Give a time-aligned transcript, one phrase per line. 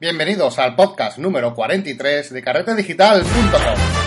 [0.00, 4.00] Bienvenidos al podcast número 43 de carretedigital.com.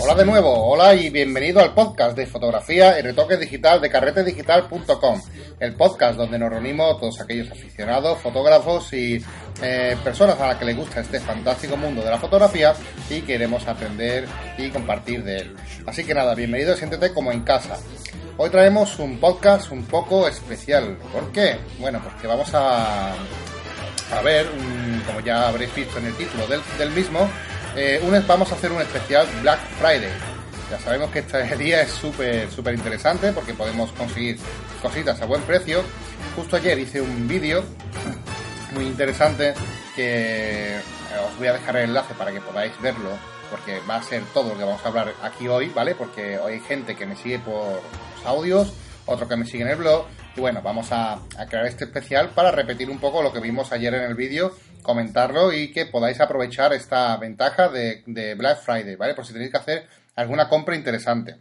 [0.00, 5.20] Hola de nuevo, hola y bienvenido al podcast de fotografía y retoque digital de carretedigital.com,
[5.60, 9.22] el podcast donde nos reunimos todos aquellos aficionados, fotógrafos y
[9.60, 12.72] eh, personas a las que les gusta este fantástico mundo de la fotografía
[13.10, 15.54] y queremos aprender y compartir de él.
[15.84, 17.76] Así que nada, bienvenido, siéntete como en casa.
[18.38, 20.96] Hoy traemos un podcast un poco especial.
[21.12, 21.58] ¿Por qué?
[21.80, 24.46] Bueno, porque vamos a, a ver,
[25.06, 27.28] como ya habréis visto en el título del, del mismo,
[27.76, 30.31] eh, vamos a hacer un especial Black Friday.
[30.72, 34.38] Ya sabemos que este día es súper, súper interesante porque podemos conseguir
[34.80, 35.82] cositas a buen precio.
[36.34, 37.62] Justo ayer hice un vídeo
[38.72, 39.52] muy interesante
[39.94, 40.80] que eh,
[41.30, 43.10] os voy a dejar el enlace para que podáis verlo
[43.50, 45.94] porque va a ser todo lo que vamos a hablar aquí hoy, ¿vale?
[45.94, 47.82] Porque hoy hay gente que me sigue por
[48.16, 48.72] los audios,
[49.04, 52.30] otro que me sigue en el blog y bueno, vamos a, a crear este especial
[52.30, 56.20] para repetir un poco lo que vimos ayer en el vídeo comentarlo y que podáis
[56.20, 59.14] aprovechar esta ventaja de, Black Friday, ¿vale?
[59.14, 61.36] Por si tenéis que hacer alguna compra interesante.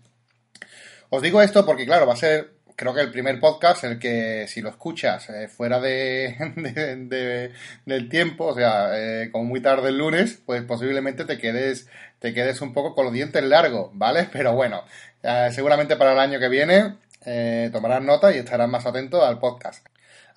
[1.09, 4.45] Os digo esto porque, claro, va a ser, creo que el primer podcast el que
[4.47, 7.52] si lo escuchas eh, fuera de,
[7.86, 11.88] del tiempo, o sea, eh, como muy tarde el lunes, pues posiblemente te quedes,
[12.19, 14.30] te quedes un poco con los dientes largos, ¿vale?
[14.31, 14.83] Pero bueno,
[15.22, 16.95] eh, seguramente para el año que viene
[17.72, 19.85] tomarás nota y estarás más atento al podcast.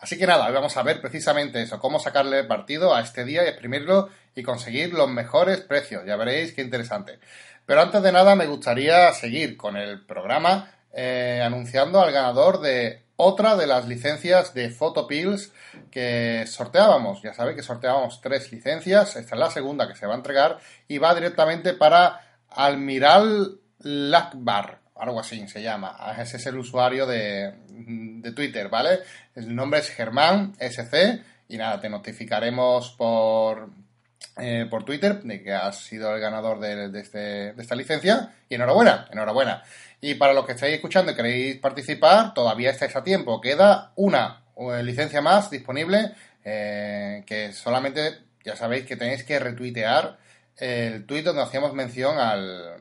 [0.00, 3.42] Así que nada, hoy vamos a ver precisamente eso, cómo sacarle partido a este día
[3.42, 6.04] y exprimirlo y conseguir los mejores precios.
[6.04, 7.20] Ya veréis qué interesante.
[7.66, 13.04] Pero antes de nada me gustaría seguir con el programa eh, anunciando al ganador de
[13.16, 15.52] otra de las licencias de Photopills
[15.90, 17.22] que sorteábamos.
[17.22, 19.16] Ya sabéis que sorteábamos tres licencias.
[19.16, 22.20] Esta es la segunda que se va a entregar y va directamente para
[22.50, 25.96] Almiral Lakbar algo así se llama.
[26.18, 27.54] Ese es el usuario de,
[28.34, 29.00] Twitter, ¿vale?
[29.34, 33.70] El nombre es Germán SC y nada, te notificaremos por,
[34.36, 38.56] eh, por Twitter de que has sido el ganador de, este, de, esta licencia y
[38.56, 39.62] enhorabuena, enhorabuena.
[40.00, 43.40] Y para los que estáis escuchando y queréis participar, todavía estáis a tiempo.
[43.40, 46.12] Queda una eh, licencia más disponible
[46.44, 50.18] eh, que solamente ya sabéis que tenéis que retuitear
[50.56, 52.76] el tweet donde hacíamos mención al,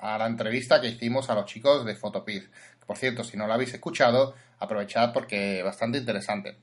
[0.00, 2.44] a la entrevista que hicimos a los chicos de Photopid.
[2.86, 6.56] Por cierto, si no lo habéis escuchado, aprovechad porque es bastante interesante.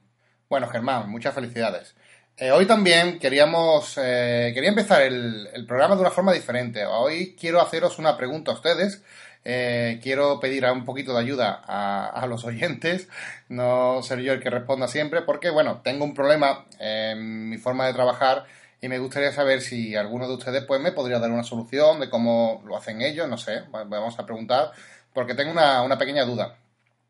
[0.50, 1.96] Bueno, Germán, muchas felicidades.
[2.36, 6.86] Eh, hoy también queríamos, eh, quería empezar el, programa de una forma diferente.
[6.86, 9.04] Hoy quiero haceros una pregunta a ustedes.
[9.46, 13.10] Eh, quiero pedir un poquito de ayuda a, a, los oyentes,
[13.50, 17.86] no ser yo el que responda siempre, porque bueno, tengo un problema en mi forma
[17.86, 18.46] de trabajar
[18.84, 22.10] y me gustaría saber si alguno de ustedes pues me podría dar una solución de
[22.10, 24.72] cómo lo hacen ellos, no sé, vamos a preguntar,
[25.14, 26.58] porque tengo una, pequeña duda.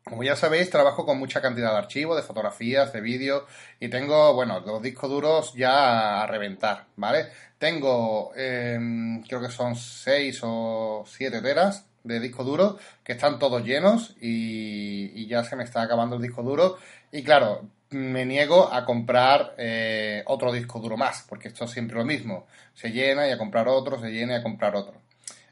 [0.04, 3.44] Como ya sabéis, trabajo con mucha cantidad de archivos, de fotografías, de vídeos
[3.80, 7.28] y tengo, bueno, los discos duros ya a reventar, ¿vale?
[7.58, 13.64] Tengo, em, creo que son 6 o 7 teras de disco duro que están todos
[13.64, 16.76] llenos y, y, ya se me está acabando el disco duro.
[17.10, 21.96] Y claro, me niego a comprar eh, otro disco duro más, porque esto es siempre
[21.96, 22.46] lo mismo.
[22.74, 25.00] Se llena y a comprar otro, se llena y a comprar otro.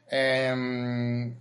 [0.09, 1.35] Em,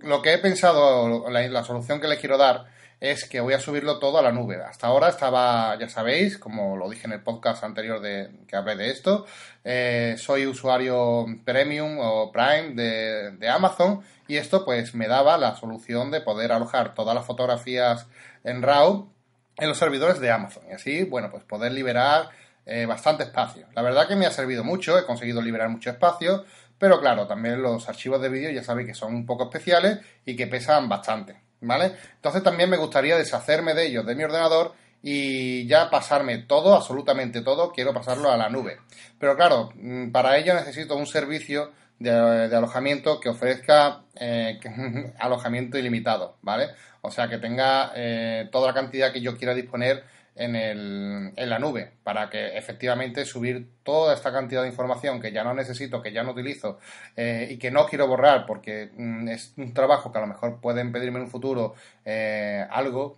[0.00, 2.66] lo que he pensado, la, solución que les quiero dar
[3.00, 4.56] es que voy a subirlo todo a la nube.
[4.56, 8.74] Hasta ahora estaba, ya sabéis, como lo dije en el podcast anterior de, que hablé
[8.76, 9.26] de esto,
[9.64, 15.54] eh, soy usuario premium o prime de, de Amazon y esto pues me daba la
[15.56, 18.06] solución de poder alojar todas las fotografías
[18.42, 19.08] en RAW
[19.58, 20.64] en los servidores de Amazon.
[20.70, 22.30] Y así, bueno, pues poder liberar
[22.70, 23.66] eh, bastante espacio.
[23.74, 26.44] La verdad que me ha servido mucho, he conseguido liberar mucho espacio,
[26.78, 30.36] pero claro, también los archivos de vídeo ya sabéis que son un poco especiales y
[30.36, 31.92] que pesan bastante, ¿vale?
[32.14, 37.42] Entonces también me gustaría deshacerme de ellos de mi ordenador y ya pasarme todo, absolutamente
[37.42, 38.78] todo, quiero pasarlo a la nube.
[39.18, 44.60] Pero claro, mm, para ello necesito un servicio de, alojamiento que ofrezca eh,
[45.18, 46.68] alojamiento ilimitado, ¿vale?
[47.00, 50.04] O sea, que tenga eh, toda la cantidad que yo quiera disponer
[50.38, 55.32] en, el, en la nube para que efectivamente subir toda esta cantidad de información que
[55.32, 56.78] ya no necesito, que ya no utilizo
[57.16, 60.60] eh, y que no quiero borrar porque mm, es un trabajo que a lo mejor
[60.60, 61.74] pueden pedirme en un futuro
[62.70, 63.16] algo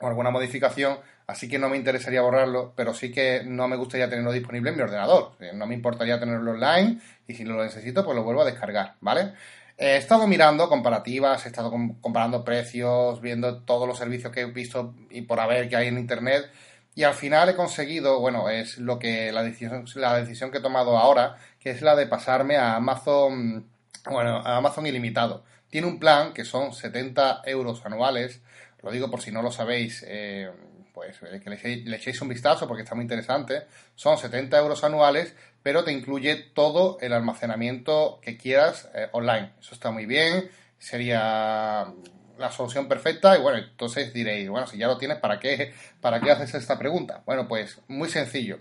[0.00, 4.08] o alguna modificación, así que no me interesaría borrarlo, pero sí que no me gustaría
[4.08, 5.32] tenerlo disponible en mi ordenador.
[5.54, 9.32] No me importaría tenerlo online y si lo necesito, pues lo vuelvo a descargar, ¿vale?
[9.76, 14.94] He estado mirando comparativas, he estado comparando precios, viendo todos los servicios que he visto
[15.10, 16.50] y por haber que hay en Internet.
[16.94, 20.62] Y al final he conseguido, bueno, es lo que la decisión, la decisión que he
[20.62, 23.68] tomado ahora, que es la de pasarme a Amazon,
[24.08, 25.44] bueno, a Amazon ilimitado.
[25.68, 28.40] tiene un plan que son 70 euros anuales.
[28.82, 30.50] Lo digo por si no lo sabéis, eh,
[30.92, 33.64] pues eh, que le, echéis un vistazo porque está muy interesante.
[33.96, 39.54] Son 70 euros anuales, pero te incluye todo el almacenamiento que quieras eh, online.
[39.58, 41.90] Eso está muy bien, sería
[42.38, 45.72] la solución perfecta y bueno, entonces diréis, bueno, si ya lo tienes, ¿para qué,
[46.02, 47.22] ¿para qué haces esta pregunta?
[47.24, 48.58] Bueno, pues muy sencillo,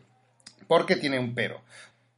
[0.66, 1.62] porque tiene un pero.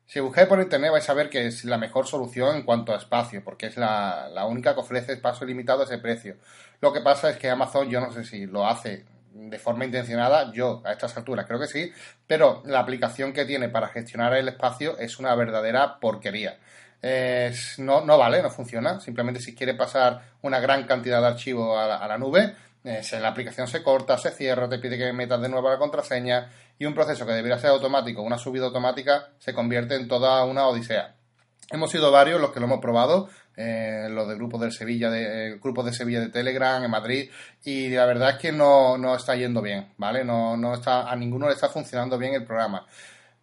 [0.05, 2.97] Si buscáis por internet vais a ver que es la mejor solución en cuanto a
[2.97, 6.35] espacio, porque es la, la única que ofrece espacio limitado a ese precio.
[6.79, 9.03] Lo que pasa es que Amazon, yo no sé si lo hace
[9.35, 11.91] de forma intencionada, yo a estas alturas creo que sí,
[12.25, 16.57] pero la aplicación que tiene para gestionar el espacio es una verdadera porquería.
[17.79, 19.01] no, no vale, no funciona.
[19.01, 22.55] Simplemente si quiere pasar una gran cantidad de archivos a la, nube,
[22.85, 26.49] eh, la aplicación se corta, se cierra, te pide que metas de nuevo la contraseña
[26.79, 30.65] y un proceso que debería ser automático, una subida automática, se convierte en toda una
[30.65, 31.13] odisea.
[31.71, 33.27] Hemos sido varios los que lo hemos probado,
[33.57, 37.29] eh, los de grupos del Sevilla, de, eh, grupos de Sevilla de Telegram en Madrid,
[37.63, 40.23] y la verdad es que no, no está yendo bien, ¿vale?
[40.23, 42.85] No, no está, a ninguno le está funcionando bien el programa.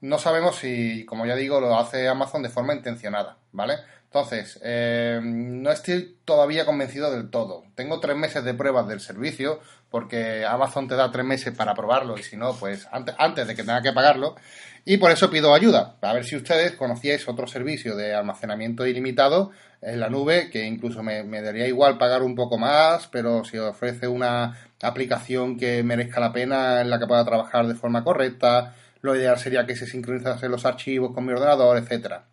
[0.00, 3.75] No sabemos si, como ya digo, lo hace Amazon de forma intencionada, ¿vale?
[4.14, 7.64] Entonces, eh, no estoy todavía convencido del todo.
[7.75, 9.61] Tengo tres meses de pruebas del servicio,
[9.91, 13.55] porque Amazon te da tres meses para probarlo, y si no, pues antes, antes de
[13.55, 14.37] que tenga que pagarlo.
[14.85, 19.50] Y por eso pido ayuda, a ver si ustedes conocíais otro servicio de almacenamiento ilimitado
[19.81, 24.09] en la nube, que incluso me, daría igual pagar un poco más, pero si ofrece
[24.09, 29.17] una aplicación que merezca la pena, en la que pueda trabajar de forma correcta, lo
[29.17, 32.26] ideal sería que se sincronizasen los archivos con mi ordenador, etcétera.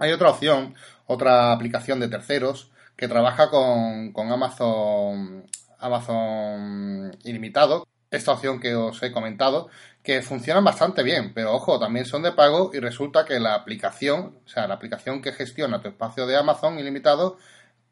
[0.00, 0.76] Hay otra opción,
[1.08, 5.46] otra aplicación de terceros, que trabaja con, con Amazon,
[5.78, 9.68] Amazon ilimitado, esta opción que os he comentado,
[10.02, 14.38] que funcionan bastante bien, pero ojo, también son de pago y resulta que la aplicación,
[14.44, 17.38] o sea, la aplicación que gestiona tu espacio de Amazon ilimitado,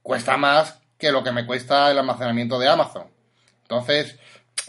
[0.02, 3.08] cuesta más que lo que me cuesta el almacenamiento de Amazon.
[3.62, 4.18] Entonces,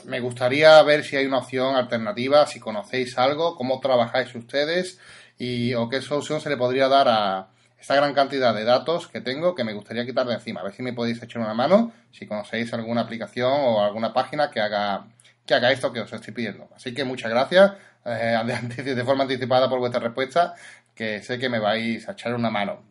[0.05, 4.99] me gustaría ver si hay una opción alternativa, si conocéis algo, cómo trabajáis ustedes
[5.37, 7.49] y o qué solución se le podría dar a
[7.79, 10.61] esta gran cantidad de datos que tengo que me gustaría quitar de encima.
[10.61, 14.49] A ver si me podéis echar una mano, si conocéis alguna aplicación o alguna página
[14.49, 15.07] que haga
[15.47, 16.69] que haga esto que os estoy pidiendo.
[16.75, 17.71] Así que muchas gracias
[18.05, 18.37] eh,
[18.83, 20.53] de, forma anticipada por vuestra respuesta,
[20.93, 22.83] que sé que me vais a echar una mano.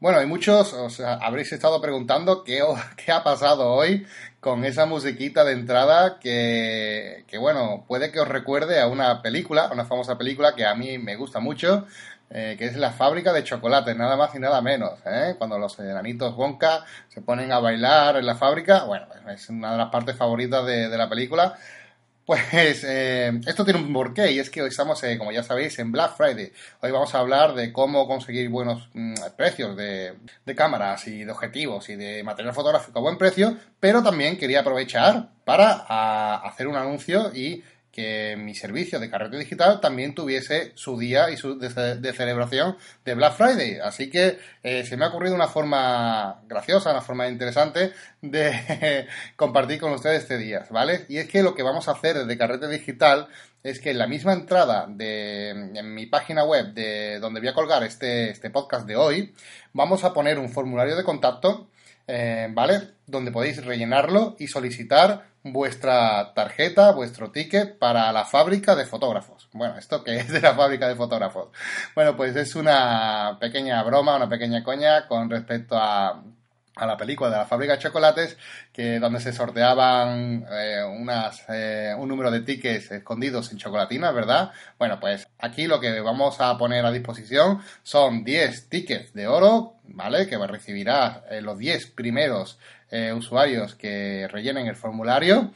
[0.00, 2.62] Bueno, y muchos os habréis estado preguntando qué,
[2.96, 4.06] qué ha pasado hoy
[4.38, 9.70] con esa musiquita de entrada que, que, bueno, puede que os recuerde a una película,
[9.72, 11.86] una famosa película que a mí me gusta mucho,
[12.30, 14.92] eh, que es la fábrica de chocolate, nada más y nada menos.
[15.06, 15.34] ¿eh?
[15.38, 19.78] Cuando los enanitos Wonka se ponen a bailar en la fábrica, bueno, es una de
[19.78, 21.56] las partes favoritas de, la película.
[22.26, 25.90] Pues eh, esto tiene un porqué y es que hoy estamos, como ya sabéis, en
[25.90, 26.52] Black Friday.
[26.82, 30.12] Hoy vamos a hablar de cómo conseguir buenos mm, precios de,
[30.44, 34.60] de, cámaras y de objetivos y de material fotográfico a buen precio, pero también quería
[34.60, 37.64] aprovechar para hacer un anuncio y
[37.98, 43.14] que mi servicio de carrete digital también tuviese su día y su de, celebración de
[43.14, 43.80] Black Friday.
[43.82, 47.92] Así que eh, se me ha ocurrido una forma graciosa, una forma interesante
[48.22, 51.06] de compartir con ustedes este día, ¿vale?
[51.08, 53.26] Y es que lo que vamos a hacer desde carrete digital
[53.64, 57.54] es que en la misma entrada de en mi página web de donde voy a
[57.54, 59.34] colgar este, este podcast de hoy,
[59.72, 61.68] vamos a poner un formulario de contacto
[62.08, 62.94] eh, ¿vale?
[63.06, 69.48] Donde podéis rellenarlo y solicitar vuestra tarjeta, vuestro ticket para la fábrica de fotógrafos.
[69.52, 71.50] Bueno, ¿esto qué es de la fábrica de fotógrafos?
[71.94, 76.22] Bueno, pues es una pequeña broma, una pequeña coña con respecto a
[76.78, 78.36] a la película de la fábrica de chocolates,
[78.72, 84.52] que donde se sorteaban eh, unas, eh, un número de tickets escondidos en chocolatinas, ¿verdad?
[84.78, 89.74] Bueno, pues aquí lo que vamos a poner a disposición son 10 tickets de oro,
[89.84, 90.26] ¿vale?
[90.28, 92.58] Que recibirá eh, los 10 primeros
[93.14, 95.52] usuarios que rellenen el formulario,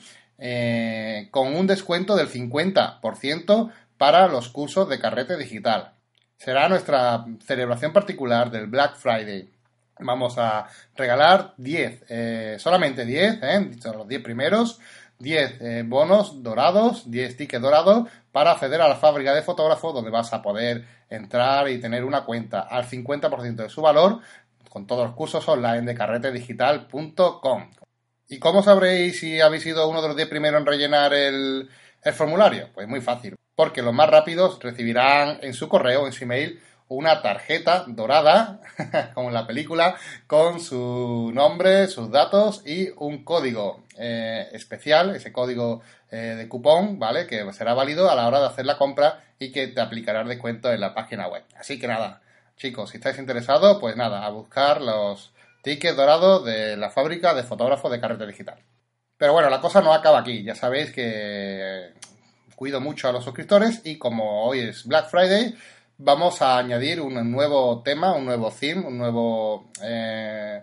[1.30, 5.94] con un descuento del 50% para los cursos de carrete digital.
[6.36, 9.48] Será nuestra celebración particular del Black Friday
[10.04, 10.66] Vamos a
[10.96, 13.70] regalar 10, eh, solamente 10, ¿eh?
[13.94, 14.80] los 10 primeros,
[15.18, 20.10] 10 eh, bonos dorados, 10 tickets dorados para acceder a la fábrica de fotógrafos donde
[20.10, 24.20] vas a poder entrar y tener una cuenta al 50% de su valor
[24.68, 27.70] con todos los cursos online de carretedigital.com.
[28.28, 31.68] ¿Y cómo sabréis si habéis sido uno de los 10 primeros en rellenar el,
[32.02, 32.70] el formulario?
[32.72, 36.58] Pues muy fácil, porque los más rápidos recibirán en su correo, en su email,
[36.96, 38.60] una tarjeta dorada,
[39.14, 39.96] como en la película,
[40.26, 46.98] con su nombre, sus datos y un código eh, especial, ese código eh, de cupón,
[46.98, 47.26] ¿vale?
[47.26, 50.72] Que será válido a la hora de hacer la compra y que te aplicará descuento
[50.72, 51.44] en la página web.
[51.56, 52.20] Así que nada,
[52.56, 55.32] chicos, si estáis interesados, pues nada, a buscar los
[55.62, 58.58] ticket dorado de la fábrica de fotógrafos de carrete digital.
[59.16, 60.42] Pero bueno, la cosa no acaba aquí.
[60.42, 61.92] Ya sabéis que
[62.56, 65.54] cuido mucho a los suscriptores y como hoy es Black Friday,
[66.04, 70.62] vamos a añadir un nuevo tema, un nuevo theme, un nuevo eh,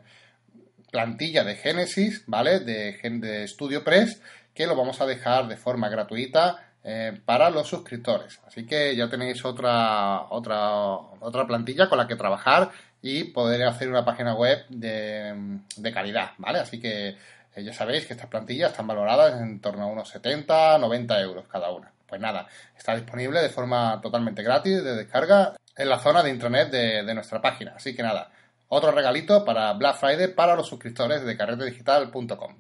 [0.92, 2.60] plantilla de Genesis, ¿vale?
[2.60, 4.22] De, de StudioPress,
[4.54, 8.40] que lo vamos a dejar de forma gratuita eh, para los suscriptores.
[8.46, 13.90] Así que ya tenéis otra, otra, otra plantilla con la que trabajar y poder hacer
[13.90, 16.60] una página web de, de calidad, ¿vale?
[16.60, 17.16] Así que
[17.56, 21.48] eh, ya sabéis que estas plantillas están valoradas en torno a unos 70, 90 euros
[21.48, 21.94] cada una.
[22.10, 26.72] Pues nada, está disponible de forma totalmente gratis de descarga en la zona de intranet
[26.72, 27.74] de, nuestra página.
[27.76, 28.32] Así que nada,
[28.68, 32.56] otro regalito para Black Friday para los suscriptores de carretedigital.com.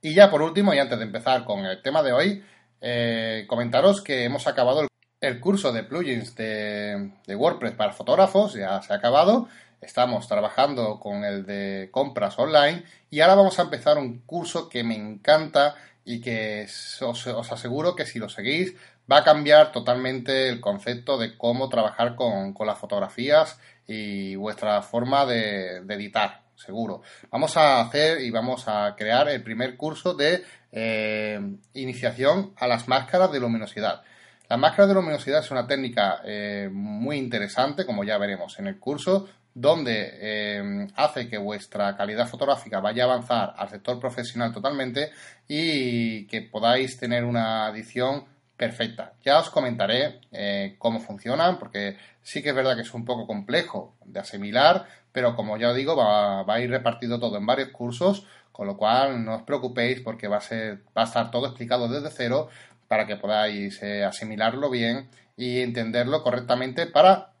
[0.00, 2.44] Y ya por último, y antes de empezar con el tema de hoy,
[2.80, 4.86] eh, comentaros que hemos acabado
[5.20, 9.48] el, curso de plugins de, de WordPress para fotógrafos, ya se ha acabado
[9.80, 14.84] Estamos trabajando con el de compras online y ahora vamos a empezar un curso que
[14.84, 16.66] me encanta y que
[17.00, 18.74] os, aseguro que si lo seguís
[19.10, 25.26] va a cambiar totalmente el concepto de cómo trabajar con, las fotografías y vuestra forma
[25.26, 27.02] de, editar, seguro.
[27.30, 31.40] Vamos a hacer y vamos a crear el primer curso de eh,
[31.74, 34.02] iniciación a las máscaras de luminosidad.
[34.48, 38.80] La máscara de luminosidad es una técnica eh, muy interesante, como ya veremos en el
[38.80, 45.10] curso, donde eh, hace que vuestra calidad fotográfica vaya a avanzar al sector profesional totalmente
[45.48, 48.24] y que podáis tener una edición
[48.60, 49.14] perfecta.
[49.24, 53.26] Ya os comentaré eh, cómo funcionan, porque sí que es verdad que es un poco
[53.26, 57.70] complejo de asimilar, pero como ya os digo, va, a ir repartido todo en varios
[57.70, 61.46] cursos, con lo cual no os preocupéis porque va a, ser, va a estar todo
[61.46, 62.48] explicado desde cero
[62.86, 67.32] para que podáis eh, asimilarlo bien y entenderlo correctamente para,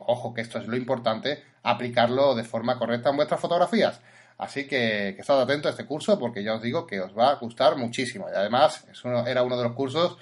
[0.00, 4.00] ojo que esto es lo importante, aplicarlo de forma correcta en vuestras fotografías.
[4.38, 7.30] Así que, que estad atentos a este curso porque ya os digo que os va
[7.30, 8.26] a gustar muchísimo.
[8.30, 8.86] Y además
[9.26, 10.16] era uno de los cursos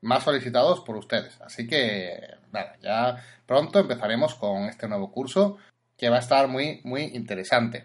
[0.00, 1.38] más solicitados por ustedes.
[1.40, 2.18] Así que
[2.52, 5.58] nada, ya pronto empezaremos con este nuevo curso
[5.98, 7.84] que va a estar muy, muy interesante.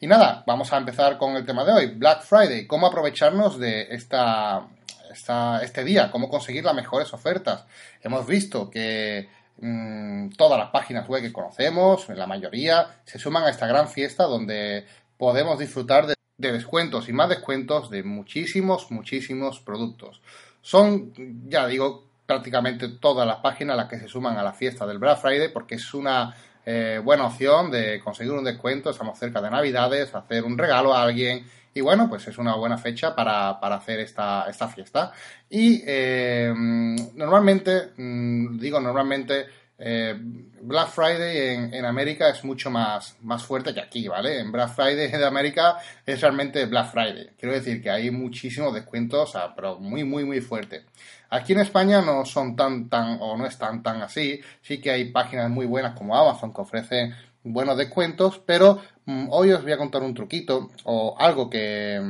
[0.00, 3.88] Y nada, vamos a empezar con el tema de hoy, Black Friday, cómo aprovecharnos de
[3.90, 4.68] esta,
[5.10, 7.66] esta, este día, cómo conseguir las mejores ofertas.
[8.00, 13.50] Hemos visto que Mm, todas las páginas web que conocemos, la mayoría, se suman a
[13.50, 14.86] esta gran fiesta donde
[15.16, 20.20] podemos disfrutar de, descuentos y más descuentos de muchísimos, muchísimos productos.
[20.60, 21.12] Son,
[21.48, 25.20] ya digo, prácticamente todas las páginas las que se suman a la fiesta del Black
[25.20, 26.34] Friday porque es una
[26.66, 31.02] eh, buena opción de conseguir un descuento, estamos cerca de Navidades, hacer un regalo a
[31.02, 35.12] alguien y bueno, pues es una buena fecha para, hacer esta, esta, fiesta.
[35.50, 39.44] Y eh, normalmente, mm, digo normalmente,
[39.78, 44.40] eh, Black Friday en, en, América es mucho más, más fuerte que aquí, ¿vale?
[44.40, 47.32] En Black Friday de América es realmente Black Friday.
[47.38, 50.86] Quiero decir que hay muchísimos descuentos, pero muy, muy, muy fuerte.
[51.28, 54.40] Aquí en España no son tan, tan, o no es tan, tan así.
[54.62, 57.14] Sí que hay páginas muy buenas como Amazon que ofrecen
[57.46, 62.00] buenos descuentos, pero mm, hoy os voy a contar un truquito o algo que,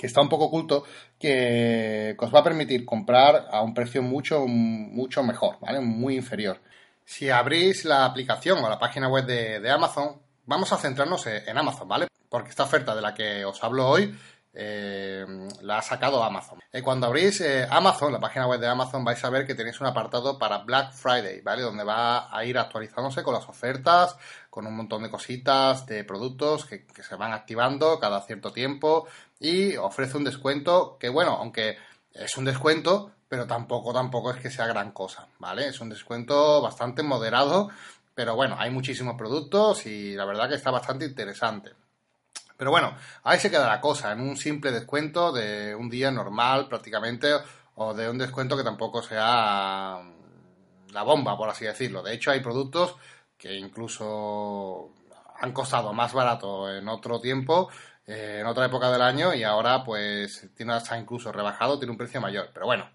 [0.00, 0.84] está un poco oculto
[1.18, 5.80] que, os va a permitir comprar a un precio mucho, mucho mejor, ¿vale?
[5.80, 6.60] Muy inferior.
[7.04, 11.56] Si abrís la aplicación o la página web de, de Amazon, vamos a centrarnos en
[11.56, 12.08] Amazon, ¿vale?
[12.28, 14.14] Porque esta oferta de la que os hablo hoy
[14.56, 15.26] eh,
[15.62, 16.60] la ha sacado Amazon.
[16.72, 19.80] Eh, cuando abrís eh, Amazon, la página web de Amazon, vais a ver que tenéis
[19.80, 21.62] un apartado para Black Friday, ¿vale?
[21.62, 24.16] Donde va a ir actualizándose con las ofertas,
[24.50, 29.08] con un montón de cositas, de productos que, se van activando cada cierto tiempo
[29.40, 31.76] y ofrece un descuento que, bueno, aunque
[32.12, 35.66] es un descuento, pero tampoco, tampoco es que sea gran cosa, ¿vale?
[35.66, 37.70] Es un descuento bastante moderado,
[38.14, 41.72] pero bueno, hay muchísimos productos y la verdad que está bastante interesante.
[42.56, 46.68] Pero bueno, ahí se queda la cosa, en un simple descuento de un día normal
[46.68, 47.32] prácticamente,
[47.76, 50.00] o de un descuento que tampoco sea
[50.92, 52.02] la bomba, por así decirlo.
[52.02, 52.96] De hecho, hay productos
[53.36, 54.90] que incluso
[55.40, 57.68] han costado más barato en otro tiempo,
[58.06, 61.98] eh, en otra época del año, y ahora pues tiene hasta incluso rebajado, tiene un
[61.98, 62.50] precio mayor.
[62.54, 62.88] Pero bueno,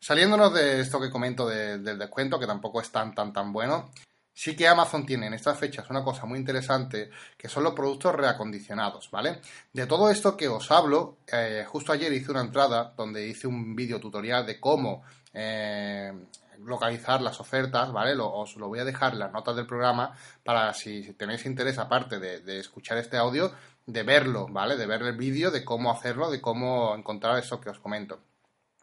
[0.00, 3.90] saliéndonos de esto que comento del descuento, que tampoco es tan, tan, tan bueno,
[4.38, 8.14] Sí que Amazon tiene en estas fechas una cosa muy interesante, que son los productos
[8.14, 9.40] reacondicionados, ¿vale?
[9.72, 13.74] De todo esto que os hablo, eh, justo ayer hice una entrada donde hice un
[13.74, 15.02] vídeo tutorial de cómo
[15.34, 16.12] eh,
[16.60, 18.14] localizar las ofertas, ¿vale?
[18.16, 22.20] os lo voy a dejar en las notas del programa para si tenéis interés, aparte
[22.20, 23.52] de, escuchar este audio,
[23.86, 24.76] de verlo, ¿vale?
[24.76, 28.20] De ver el vídeo, de cómo hacerlo, de cómo encontrar eso que os comento.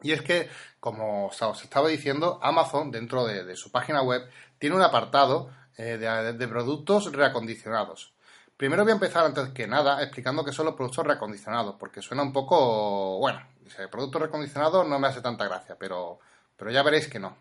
[0.02, 0.50] Y es que,
[0.80, 6.48] como os estaba diciendo, Amazon, dentro de, su página web, tiene un apartado eh, de,
[6.48, 8.14] productos reacondicionados.
[8.58, 12.24] Primero voy a empezar antes que nada explicando qué son los productos reacondicionados, porque suena
[12.24, 16.20] un poco, bueno, dice, producto reacondicionado no me hace tanta gracia, pero,
[16.56, 17.36] pero ya veréis que no.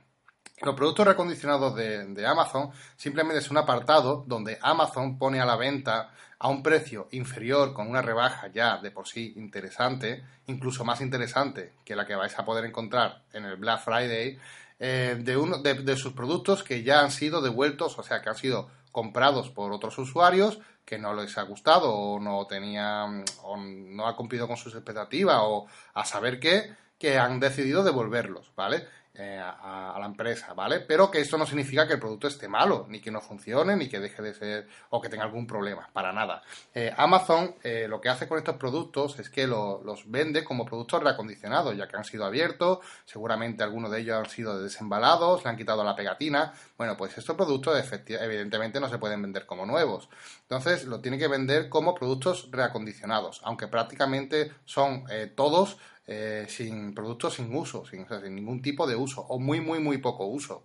[0.63, 6.13] Los productos recondicionados de, Amazon simplemente es un apartado donde Amazon pone a la venta
[6.39, 11.73] a un precio inferior con una rebaja ya de por sí interesante, incluso más interesante
[11.85, 14.39] que la que vais a poder encontrar en el Black Friday,
[14.79, 18.37] eh, de, uno, de, sus productos que ya han sido devueltos, o sea, que han
[18.37, 24.07] sido comprados por otros usuarios que no les ha gustado o no tenían o no
[24.07, 28.87] ha cumplido con sus expectativas o a saber qué, que han decidido devolverlos, ¿vale?
[29.17, 30.81] Eh, a, la empresa, ¿vale?
[30.81, 33.89] Pero que esto no significa que el producto esté malo, ni que no funcione, ni
[33.89, 36.43] que deje de ser o que tenga algún problema, para nada.
[36.75, 41.01] Eh, Amazon eh, lo que hace con estos productos es que los vende como productos
[41.01, 45.57] reacondicionados, ya que han sido abiertos, seguramente algunos de ellos han sido desembalados, le han
[45.57, 46.53] quitado la pegatina.
[46.77, 47.79] Bueno, pues estos productos
[48.09, 50.09] evidentemente no se pueden vender como nuevos.
[50.43, 55.05] Entonces lo tiene que vender como productos reacondicionados, aunque prácticamente son
[55.37, 59.79] todos eh, sin productos sin uso, sin, sin ningún tipo de uso o muy, muy,
[59.79, 60.65] muy poco uso.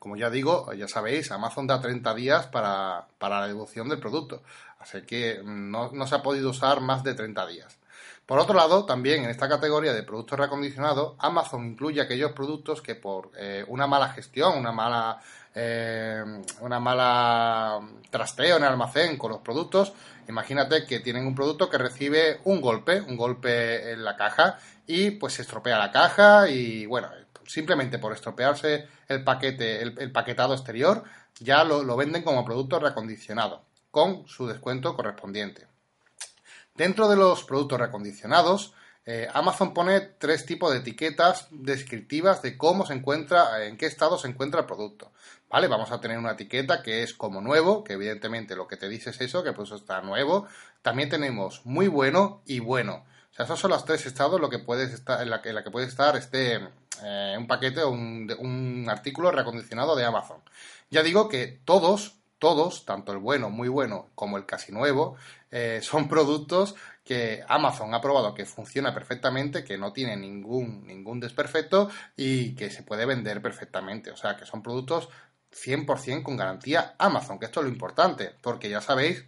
[0.00, 4.42] Como ya digo, ya sabéis, Amazon da 30 días para, la devolución del producto,
[4.80, 7.78] así que no, no, se ha podido usar más de 30 días.
[8.26, 12.94] Por otro lado, también en esta categoría de productos reacondicionados, Amazon incluye aquellos productos que
[12.94, 15.20] por eh, una mala gestión, una mala,
[15.54, 16.22] eh,
[16.60, 19.92] una mala trasteo en el almacén con los productos,
[20.28, 25.12] Imagínate que tienen un producto que recibe un golpe, un golpe en la caja y
[25.12, 27.08] pues se estropea la caja y bueno,
[27.46, 31.02] simplemente por estropearse el paquete, el, paquetado exterior,
[31.40, 35.66] ya lo, venden como producto reacondicionado, con su descuento correspondiente.
[36.74, 38.72] Dentro de los productos reacondicionados,
[39.04, 44.16] eh, Amazon pone tres tipos de etiquetas descriptivas de cómo se encuentra, en qué estado
[44.16, 45.12] se encuentra el producto.
[45.50, 45.68] ¿Vale?
[45.68, 49.10] Vamos a tener una etiqueta que es como nuevo, que evidentemente lo que te dice
[49.10, 50.46] es eso, que pues está nuevo.
[50.80, 53.04] También tenemos muy bueno y bueno.
[53.32, 56.16] O sea, esos son los tres estados que puedes estar, en, la, que puede estar
[56.16, 56.60] este
[57.02, 60.40] eh, un paquete o un, un artículo reacondicionado de Amazon.
[60.90, 65.16] Ya digo que todos, todos, tanto el bueno, muy bueno, como el casi nuevo,
[65.52, 71.20] eh, son productos que Amazon ha probado que funciona perfectamente, que no tiene ningún, ningún
[71.20, 74.10] desperfecto y que se puede vender perfectamente.
[74.10, 75.08] O sea, que son productos
[75.52, 79.24] 100% con garantía Amazon, que esto es lo importante, porque ya sabéis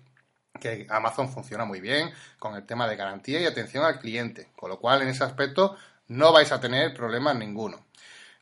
[0.60, 4.70] que Amazon funciona muy bien con el tema de garantía y atención al cliente, con
[4.70, 5.76] lo cual en ese aspecto
[6.08, 7.84] no vais a tener problemas ninguno.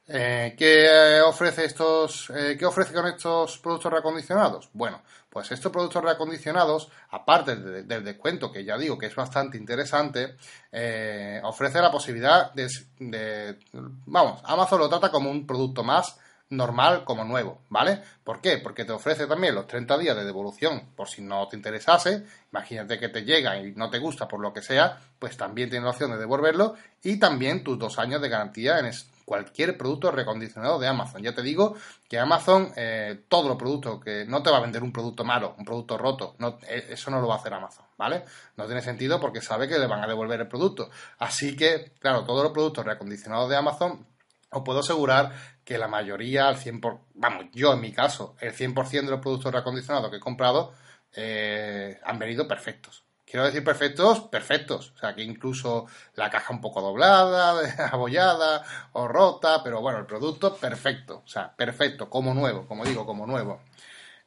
[0.09, 4.69] Eh, ¿qué, ofrece estos, eh, ¿Qué ofrece con estos productos reacondicionados?
[4.73, 10.37] Bueno, pues estos productos reacondicionados, aparte del descuento, que ya digo que es bastante interesante,
[10.73, 13.59] eh, ofrece la posibilidad de,
[14.07, 16.19] Vamos, Amazon lo trata como un producto más
[16.51, 18.03] normal como nuevo, ¿vale?
[18.25, 18.59] ¿Por qué?
[18.59, 22.25] Porque te ofrece también los 30 días de devolución por si no te interesase.
[22.53, 25.85] Imagínate que te llega y no te gusta por lo que sea, pues también tienes
[25.85, 28.87] la opción de devolverlo y también tus dos años de garantía en
[29.25, 31.23] cualquier producto recondicionado de Amazon.
[31.23, 31.77] Ya te digo
[32.09, 35.55] que Amazon, eh, todos los productos que no te va a vender un producto malo,
[35.59, 38.25] un producto roto, no, eh, eso no lo va a hacer Amazon, ¿vale?
[38.57, 40.91] No tiene sentido porque sabe que le van a devolver el producto.
[41.19, 44.07] Así que, claro, todos los productos recondicionados de Amazon
[44.51, 45.33] os puedo asegurar
[45.65, 49.53] que la mayoría, al 100%, vamos, yo en mi caso, el 100% de los productos
[49.53, 50.75] reacondicionados que he comprado
[51.15, 53.05] eh, han venido perfectos.
[53.33, 54.92] Quiero decir perfectos, perfectos.
[54.95, 60.05] O sea, que incluso la caja un poco doblada, abollada o rota, pero bueno, el
[60.05, 61.23] producto perfecto.
[61.25, 63.62] O sea, perfecto, como nuevo, como digo, como nuevo.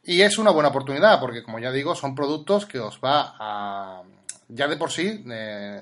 [0.01, 4.01] Y es una buena oportunidad porque, como ya digo, son productos que os va a,
[4.47, 5.81] ya de por sí, eh,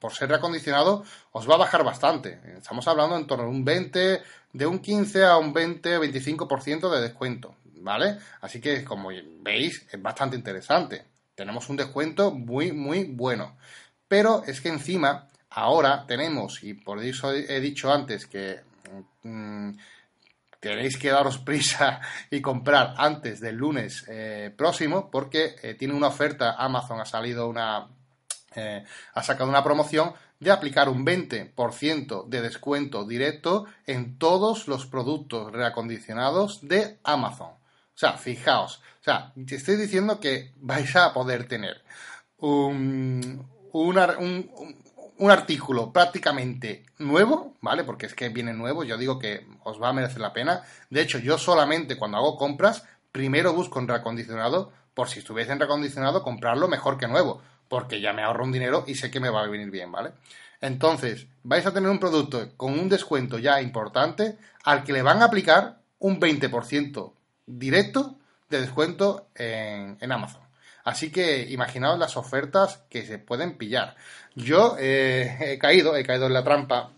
[0.00, 2.40] por ser reacondicionado, os va a bajar bastante.
[2.56, 4.22] Estamos hablando en torno a un 20,
[4.54, 8.16] de un 15 a un 20, 25% de descuento, ¿vale?
[8.40, 9.10] Así que, como
[9.42, 11.15] veis, es bastante interesante.
[11.36, 13.56] Tenemos un descuento muy, muy bueno.
[14.08, 18.60] Pero es que encima, ahora tenemos, y por eso he dicho antes que
[19.22, 19.70] mm,
[20.60, 26.08] tenéis que daros prisa y comprar antes del lunes eh, próximo, porque eh, tiene una
[26.08, 27.86] oferta, Amazon ha salido una,
[28.54, 34.86] eh, ha sacado una promoción de aplicar un 20% de descuento directo en todos los
[34.86, 37.55] productos reacondicionados de Amazon.
[37.96, 41.82] O sea, fijaos, o sea, te estoy diciendo que vais a poder tener
[42.38, 47.84] un, un, artículo prácticamente nuevo, ¿vale?
[47.84, 50.62] Porque es que viene nuevo, yo digo que os va a merecer la pena.
[50.90, 55.58] De hecho, yo solamente cuando hago compras, primero busco en reacondicionado, por si estuviese en
[55.58, 59.30] reacondicionado, comprarlo mejor que nuevo porque ya me ahorro un dinero y sé que me
[59.30, 60.12] va a venir bien, ¿vale?
[60.60, 65.22] Entonces, vais a tener un producto con un descuento ya importante al que le van
[65.22, 67.12] a aplicar un 20%
[67.46, 68.16] directo
[68.50, 70.42] de descuento en, Amazon.
[70.84, 73.96] Así que imaginaos las ofertas que se pueden pillar.
[74.34, 76.90] Yo eh, he caído, he caído en la trampa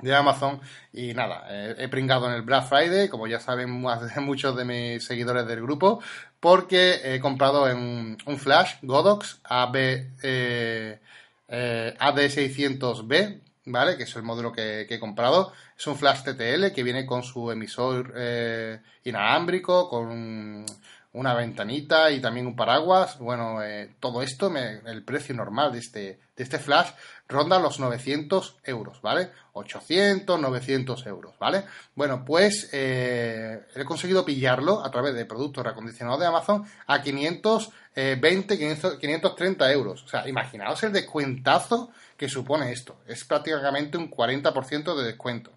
[0.00, 0.60] de Amazon
[0.92, 3.70] y nada, he pringado en el Black Friday, como ya saben
[4.20, 6.00] muchos de mis seguidores del grupo,
[6.40, 9.76] porque he comprado en un flash Godox AB,
[10.22, 11.00] eh,
[11.48, 13.96] eh, AD600B, ¿vale?
[13.96, 15.52] Que es el módulo que, he comprado.
[15.78, 20.66] Es un flash TTL que viene con su emisor eh, inalámbrico, con
[21.12, 23.18] una ventanita y también un paraguas.
[23.20, 26.90] Bueno, eh, todo esto, el precio normal de este, de este flash
[27.28, 29.30] ronda los 900 euros, ¿vale?
[29.52, 31.62] 800, 900 euros, ¿vale?
[31.94, 38.58] Bueno, pues eh, he conseguido pillarlo a través de productos reacondicionados de Amazon a 520,
[38.98, 40.02] 530 euros.
[40.02, 43.00] O sea, imaginaos el descuentazo que supone esto.
[43.06, 45.52] Es prácticamente un 40% de descuento.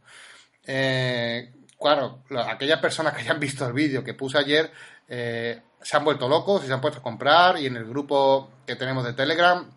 [0.65, 4.71] Eh, claro, aquellas personas que hayan visto el vídeo que puse ayer
[5.07, 8.51] eh, se han vuelto locos y se han puesto a comprar y en el grupo
[8.65, 9.67] que tenemos de Telegram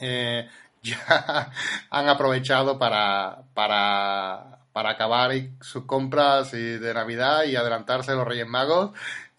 [0.00, 0.48] eh,
[0.82, 1.50] ya
[1.90, 8.92] han aprovechado para, para, para acabar sus compras de Navidad y adelantarse los Reyes Magos.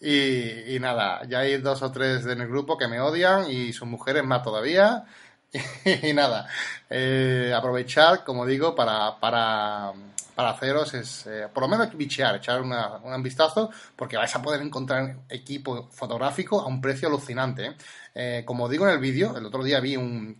[0.04, 3.88] Y, nada, ya hay dos o tres en el grupo que me odian y sus
[3.88, 5.06] mujeres más todavía.
[6.04, 6.48] y nada,
[6.90, 9.94] eh, aprovechar, como digo, para, para
[10.36, 14.62] para haceros es, eh, por lo menos, bichear, echar un vistazo, porque vais a poder
[14.62, 17.76] encontrar equipo fotográfico a un precio alucinante.
[18.16, 18.44] ¿eh?
[18.46, 20.40] Como digo en el vídeo, el otro día vi un,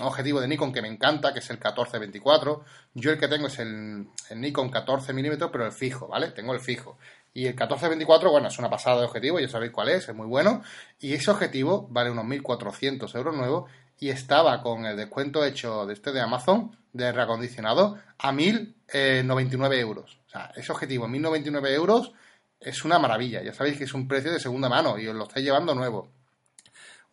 [0.00, 2.64] objetivo de Nikon que me encanta, que es el 1424.
[2.94, 6.30] Yo el que tengo es el, Nikon 14 mm, pero el fijo, ¿vale?
[6.30, 6.98] Tengo el fijo.
[7.34, 10.26] Y el 1424, bueno, es una pasada de objetivo, ya sabéis cuál es, es muy
[10.26, 10.62] bueno.
[10.98, 15.94] Y ese objetivo vale unos 1.400 euros nuevos y estaba con el descuento hecho de
[15.94, 20.18] este de Amazon de reacondicionado a 1.099 eh, euros.
[20.26, 22.12] O sea, ese objetivo, 1.099 euros,
[22.60, 23.42] es una maravilla.
[23.42, 26.10] Ya sabéis que es un precio de segunda mano y os lo estáis llevando nuevo.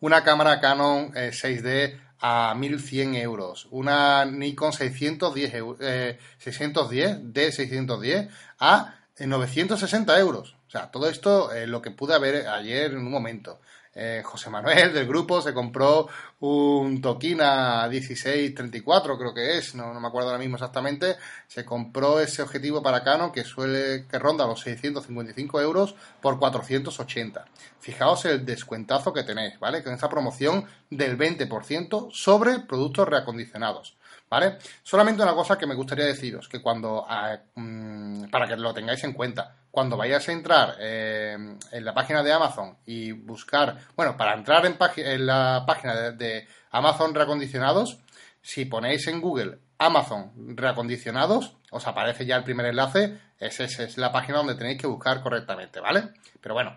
[0.00, 3.68] Una cámara Canon 6D eh, a 1.100 euros.
[3.70, 10.56] Una Nikon 610, eh, 610 D610 a 960 euros.
[10.66, 13.60] O sea, todo esto es lo que pude ver ayer en un momento.
[13.94, 16.08] Eh, José Manuel del grupo se compró
[16.40, 21.16] un Tokina 1634, creo que es, no, me acuerdo ahora mismo exactamente.
[21.46, 27.44] Se compró ese objetivo para Canon que suele que ronda los 655 euros por 480.
[27.78, 29.82] Fijaos el descuentazo que tenéis, ¿vale?
[29.82, 33.94] Con esa promoción del 20% sobre productos reacondicionados.
[34.34, 34.58] ¿Vale?
[34.82, 39.04] Solamente una cosa que me gustaría deciros, que cuando, ah, mm, para que lo tengáis
[39.04, 41.36] en cuenta, cuando vayáis a entrar eh,
[41.70, 44.76] en la página de Amazon y buscar, bueno, para entrar en,
[45.24, 48.00] la página de, Amazon reacondicionados,
[48.42, 54.10] si ponéis en Google Amazon reacondicionados, os aparece ya el primer enlace, esa es la
[54.10, 56.08] página donde tenéis que buscar correctamente, ¿vale?
[56.40, 56.76] Pero bueno,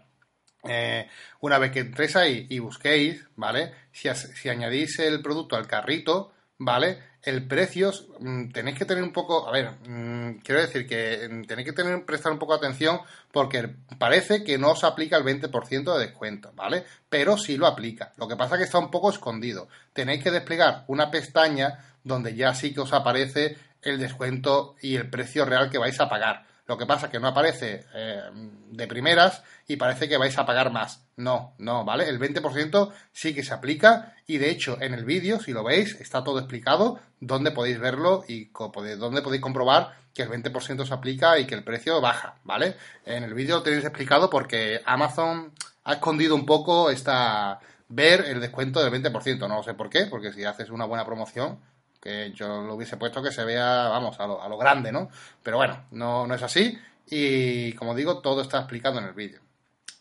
[0.69, 3.73] eh, una vez que entréis ahí y busquéis, ¿vale?
[3.91, 7.16] Si añadís el producto al carrito, ¿vale?
[7.27, 11.43] El precio, mm, tenéis que tener un poco, a ver, mm, quiero decir que mm,
[11.43, 13.01] tenéis que tener, prestar un poco atención
[13.33, 16.85] porque parece que no os aplica el 20% de descuento, ¿vale?
[17.09, 18.13] Pero sí lo aplica.
[18.15, 19.67] Lo que pasa es que está un poco escondido.
[19.91, 25.09] Tenéis que desplegar una pestaña donde ya sí que os aparece el descuento y el
[25.09, 26.45] precio real que vais a pagar.
[26.67, 28.23] Lo que pasa es que no aparece eh,
[28.71, 31.01] de primeras y parece que vais a pagar más.
[31.15, 32.09] No, no, ¿vale?
[32.09, 35.95] El 20% sí que se aplica y de hecho en el vídeo, si lo veis,
[36.01, 38.51] está todo explicado dónde podéis verlo y
[38.97, 42.75] dónde podéis comprobar que el 20% se aplica y que el precio baja, ¿vale?
[43.05, 45.53] En el vídeo lo tenéis explicado porque Amazon
[45.85, 50.33] ha escondido un poco esta ver el descuento del 20%, no sé por qué, porque
[50.33, 51.59] si haces una buena promoción,
[52.07, 55.09] que yo lo hubiese puesto que se vea, vamos, a lo, a lo grande, ¿no?
[55.43, 59.41] Pero bueno, no, no es así y como digo, todo está explicado en el vídeo.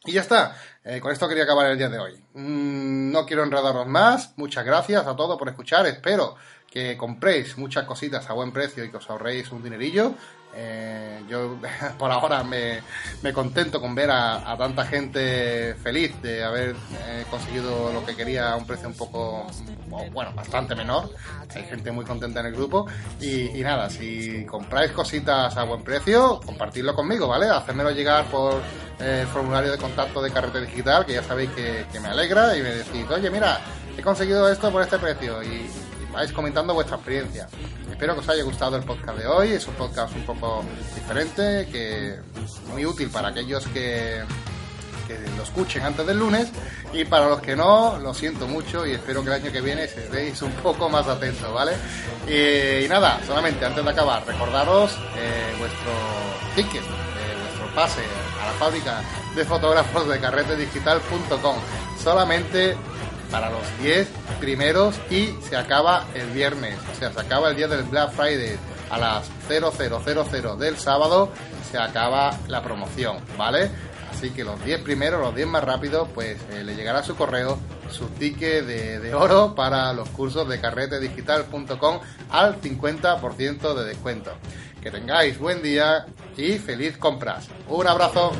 [0.04, 2.12] Y ya está, eh, con esto quería acabar el día de hoy.
[2.34, 6.36] Mm, no quiero enredaros más, muchas gracias a todos por escuchar, espero
[6.70, 10.14] que compréis muchas cositas a buen precio y que os ahorréis un dinerillo.
[10.58, 11.56] Eh, yo
[11.98, 12.82] por ahora me,
[13.32, 16.74] contento con ver a, tanta gente feliz de haber
[17.06, 19.46] eh, conseguido lo que quería a un precio un poco,
[20.12, 21.10] bueno, bastante menor.
[21.54, 22.86] Hay gente muy contenta en el grupo.
[23.20, 27.48] Y, nada, si compráis cositas a buen precio, compartidlo conmigo, ¿vale?
[27.48, 28.62] Hacérmelo llegar por
[28.98, 30.30] el formulario de contacto de
[30.76, 33.60] Digital, que ya sabéis que, me alegra, y me decís, oye, mira,
[33.96, 35.42] he conseguido esto por este precio.
[35.42, 35.70] Y,
[36.12, 37.48] vais comentando vuestra experiencia.
[37.90, 39.52] Espero que os haya gustado el podcast de hoy.
[39.52, 40.62] Es un podcast un poco
[40.94, 42.16] diferente, que
[42.68, 44.22] muy útil para aquellos que,
[45.06, 46.48] que lo escuchen antes del lunes
[46.92, 49.84] y para los que no, lo siento mucho y espero que el año que viene
[49.84, 51.72] estéis un poco más atentos, ¿vale?
[52.26, 55.92] Y, nada, solamente antes de acabar, recordaros eh, vuestro
[56.54, 56.84] ticket,
[57.76, 58.00] pase
[58.42, 59.02] a la fábrica
[59.34, 61.56] de fotógrafos de carretedigital.com
[62.02, 62.74] solamente
[63.30, 64.08] para los 10
[64.40, 68.56] primeros y se acaba el viernes, o sea, se acaba el día del Black Friday
[68.88, 71.30] a las 0000 del sábado,
[71.70, 73.70] se acaba la promoción, ¿vale?
[74.10, 77.58] Así que los 10 primeros, los 10 más rápidos, pues eh, le llegará su correo
[77.90, 84.32] su ticket de, de, oro para los cursos de carretedigital.com al 50% de descuento.
[84.82, 87.48] Que tengáis buen día y feliz compras.
[87.68, 88.32] Un abrazo.